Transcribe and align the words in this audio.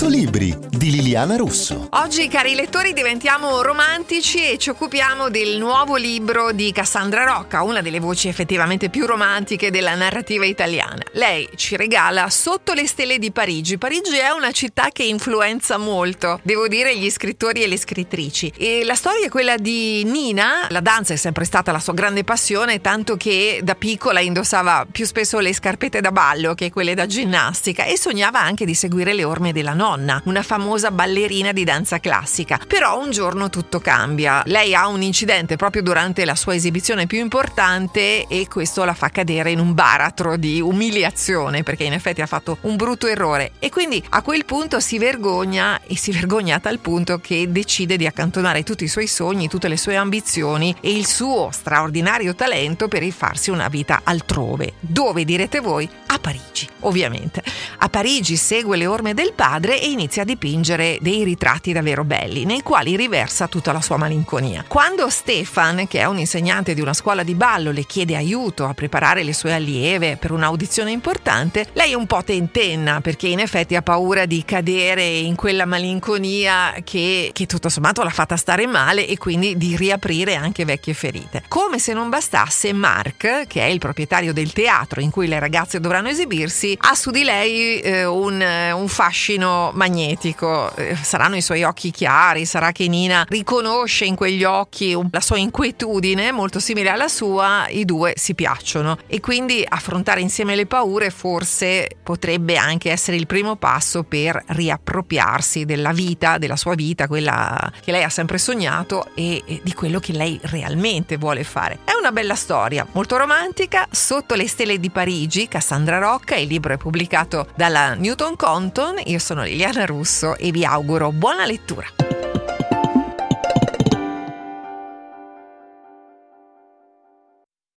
100 0.00 0.16
libri 0.16 0.56
di 0.70 0.92
Liliana 0.92 1.36
Russo. 1.36 1.88
Oggi, 1.90 2.26
cari 2.28 2.54
lettori, 2.54 2.94
diventiamo 2.94 3.60
romantici 3.60 4.50
e 4.50 4.56
ci 4.56 4.70
occupiamo 4.70 5.28
del 5.28 5.58
nuovo 5.58 5.96
libro 5.96 6.52
di 6.52 6.72
Cassandra 6.72 7.24
Rocca, 7.24 7.62
una 7.62 7.82
delle 7.82 8.00
voci 8.00 8.26
effettivamente 8.26 8.88
più 8.88 9.04
romantiche 9.04 9.70
della 9.70 9.94
narrativa 9.94 10.46
italiana. 10.46 11.02
Lei 11.12 11.46
ci 11.54 11.76
regala 11.76 12.30
Sotto 12.30 12.72
le 12.72 12.86
stelle 12.86 13.18
di 13.18 13.30
Parigi. 13.30 13.76
Parigi 13.76 14.16
è 14.16 14.30
una 14.30 14.52
città 14.52 14.88
che 14.90 15.02
influenza 15.02 15.76
molto, 15.76 16.40
devo 16.44 16.66
dire, 16.66 16.96
gli 16.96 17.10
scrittori 17.10 17.62
e 17.62 17.66
le 17.66 17.76
scrittrici. 17.76 18.50
E 18.56 18.84
la 18.84 18.94
storia 18.94 19.26
è 19.26 19.28
quella 19.28 19.56
di 19.58 20.02
Nina, 20.04 20.66
la 20.70 20.80
danza 20.80 21.12
è 21.12 21.16
sempre 21.16 21.44
stata 21.44 21.72
la 21.72 21.78
sua 21.78 21.92
grande 21.92 22.24
passione, 22.24 22.80
tanto 22.80 23.18
che 23.18 23.60
da 23.62 23.74
piccola 23.74 24.20
indossava 24.20 24.86
più 24.90 25.04
spesso 25.04 25.40
le 25.40 25.52
scarpette 25.52 26.00
da 26.00 26.10
ballo 26.10 26.54
che 26.54 26.72
quelle 26.72 26.94
da 26.94 27.04
ginnastica 27.04 27.84
e 27.84 27.98
sognava 27.98 28.40
anche 28.40 28.64
di 28.64 28.72
seguire 28.72 29.12
le 29.12 29.24
orme 29.24 29.52
della 29.52 29.74
nonna, 29.90 30.20
una 30.26 30.42
famosa 30.42 30.90
ballerina 30.90 31.52
di 31.52 31.64
danza 31.64 31.98
classica. 31.98 32.60
Però 32.66 33.00
un 33.00 33.10
giorno 33.10 33.50
tutto 33.50 33.80
cambia. 33.80 34.42
Lei 34.46 34.74
ha 34.74 34.86
un 34.86 35.02
incidente 35.02 35.56
proprio 35.56 35.82
durante 35.82 36.24
la 36.24 36.34
sua 36.34 36.54
esibizione 36.54 37.06
più 37.06 37.18
importante 37.18 38.26
e 38.26 38.46
questo 38.48 38.84
la 38.84 38.94
fa 38.94 39.08
cadere 39.08 39.50
in 39.50 39.58
un 39.58 39.74
baratro 39.74 40.36
di 40.36 40.60
umiliazione 40.60 41.62
perché 41.62 41.84
in 41.84 41.92
effetti 41.92 42.20
ha 42.20 42.26
fatto 42.26 42.58
un 42.62 42.76
brutto 42.76 43.06
errore 43.06 43.52
e 43.58 43.70
quindi 43.70 44.02
a 44.10 44.22
quel 44.22 44.44
punto 44.44 44.78
si 44.80 44.98
vergogna 44.98 45.80
e 45.82 45.96
si 45.96 46.12
vergogna 46.12 46.56
a 46.56 46.60
tal 46.60 46.78
punto 46.78 47.18
che 47.18 47.50
decide 47.50 47.96
di 47.96 48.06
accantonare 48.06 48.62
tutti 48.62 48.84
i 48.84 48.88
suoi 48.88 49.06
sogni, 49.06 49.48
tutte 49.48 49.68
le 49.68 49.76
sue 49.76 49.96
ambizioni 49.96 50.74
e 50.80 50.96
il 50.96 51.06
suo 51.06 51.50
straordinario 51.52 52.34
talento 52.34 52.88
per 52.88 53.00
rifarsi 53.00 53.50
una 53.50 53.68
vita 53.68 54.02
altrove. 54.04 54.74
Dove 54.80 55.24
direte 55.24 55.60
voi? 55.60 55.88
A 56.12 56.18
Parigi, 56.18 56.68
ovviamente. 56.80 57.40
A 57.78 57.88
Parigi 57.88 58.34
segue 58.34 58.76
le 58.76 58.86
orme 58.86 59.14
del 59.14 59.32
padre 59.32 59.80
e 59.80 59.90
inizia 59.90 60.22
a 60.22 60.24
dipingere 60.24 60.98
dei 61.00 61.22
ritratti 61.22 61.72
davvero 61.72 62.02
belli, 62.02 62.44
nei 62.44 62.62
quali 62.62 62.96
riversa 62.96 63.46
tutta 63.46 63.70
la 63.70 63.80
sua 63.80 63.96
malinconia. 63.96 64.64
Quando 64.66 65.08
Stefan, 65.08 65.86
che 65.86 66.00
è 66.00 66.06
un 66.06 66.18
insegnante 66.18 66.74
di 66.74 66.80
una 66.80 66.94
scuola 66.94 67.22
di 67.22 67.34
ballo, 67.34 67.70
le 67.70 67.84
chiede 67.84 68.16
aiuto 68.16 68.64
a 68.64 68.74
preparare 68.74 69.22
le 69.22 69.32
sue 69.32 69.54
allieve 69.54 70.16
per 70.16 70.32
un'audizione 70.32 70.90
importante, 70.90 71.68
lei 71.74 71.94
un 71.94 72.08
po' 72.08 72.24
tentenna 72.24 73.00
perché 73.00 73.28
in 73.28 73.38
effetti 73.38 73.76
ha 73.76 73.82
paura 73.82 74.26
di 74.26 74.44
cadere 74.44 75.06
in 75.06 75.36
quella 75.36 75.64
malinconia 75.64 76.74
che, 76.82 77.30
che 77.32 77.46
tutto 77.46 77.68
sommato 77.68 78.02
l'ha 78.02 78.10
fatta 78.10 78.36
stare 78.36 78.66
male 78.66 79.06
e 79.06 79.16
quindi 79.16 79.56
di 79.56 79.76
riaprire 79.76 80.34
anche 80.34 80.64
vecchie 80.64 80.92
ferite. 80.92 81.44
Come 81.46 81.78
se 81.78 81.92
non 81.92 82.08
bastasse, 82.08 82.72
Mark, 82.72 83.46
che 83.46 83.60
è 83.60 83.66
il 83.66 83.78
proprietario 83.78 84.32
del 84.32 84.52
teatro 84.52 85.00
in 85.00 85.12
cui 85.12 85.28
le 85.28 85.38
ragazze 85.38 85.78
dovranno 85.78 85.99
esibirsi, 86.08 86.76
ha 86.80 86.94
su 86.94 87.10
di 87.10 87.24
lei 87.24 87.80
eh, 87.80 88.04
un, 88.04 88.40
un, 88.74 88.88
fascino 88.88 89.70
magnetico. 89.74 90.74
Eh, 90.76 90.96
saranno 90.96 91.36
i 91.36 91.42
suoi 91.42 91.62
occhi 91.62 91.90
chiari, 91.90 92.44
sarà 92.44 92.72
che 92.72 92.88
Nina 92.88 93.24
riconosce 93.28 94.04
in 94.04 94.14
quegli 94.14 94.44
occhi 94.44 94.96
la 95.10 95.20
sua 95.20 95.38
inquietudine 95.38 96.32
molto 96.32 96.58
simile 96.60 96.90
alla 96.90 97.08
sua, 97.08 97.66
i 97.68 97.84
due 97.84 98.14
si 98.16 98.34
piacciono 98.34 98.98
e 99.06 99.20
quindi 99.20 99.64
affrontare 99.66 100.20
insieme 100.20 100.56
le 100.56 100.66
paure 100.66 101.10
forse 101.10 101.88
potrebbe 102.02 102.56
anche 102.56 102.90
essere 102.90 103.16
il 103.16 103.26
primo 103.26 103.56
passo 103.56 104.02
per 104.02 104.42
riappropriarsi 104.48 105.64
della 105.64 105.92
vita, 105.92 106.38
della 106.38 106.56
sua 106.56 106.74
vita, 106.74 107.06
quella 107.06 107.72
che 107.82 107.92
lei 107.92 108.02
ha 108.02 108.08
sempre 108.08 108.38
sognato 108.38 109.08
e, 109.14 109.42
e 109.46 109.60
di 109.62 109.72
quello 109.74 110.00
che 110.00 110.12
lei 110.12 110.38
realmente 110.42 111.16
vuole 111.16 111.44
fare. 111.44 111.78
È 111.84 111.92
una 111.98 112.12
bella 112.12 112.34
storia, 112.34 112.86
molto 112.92 113.16
romantica, 113.16 113.86
sotto 113.90 114.34
le 114.34 114.48
stelle 114.48 114.78
di 114.78 114.90
Parigi, 114.90 115.48
Cassandra 115.48 115.89
Rocca, 115.98 116.36
il 116.36 116.48
libro 116.48 116.72
è 116.72 116.76
pubblicato 116.76 117.48
dalla 117.54 117.94
Newton 117.94 118.36
Compton, 118.36 119.00
io 119.04 119.18
sono 119.18 119.42
Liliana 119.42 119.84
Russo 119.86 120.36
e 120.36 120.50
vi 120.50 120.64
auguro 120.64 121.12
buona 121.12 121.44
lettura. 121.44 121.99